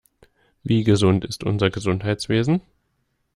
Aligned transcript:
Wie 0.63 0.83
gesund 0.83 1.25
ist 1.25 1.43
unser 1.43 1.69
Gesundheitswesen? 1.69 2.61